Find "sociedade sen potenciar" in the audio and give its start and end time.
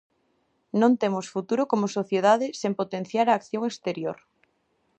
1.97-3.27